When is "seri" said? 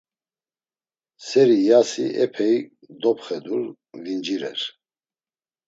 1.27-1.55